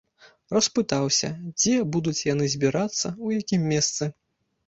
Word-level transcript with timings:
Распытаўся, 0.55 1.29
дзе 1.59 1.75
будуць 1.95 2.23
яны 2.33 2.45
збірацца, 2.53 3.07
у 3.27 3.35
якім 3.39 3.61
месцы. 3.75 4.03